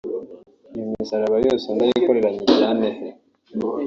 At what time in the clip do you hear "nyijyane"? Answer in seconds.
2.33-2.89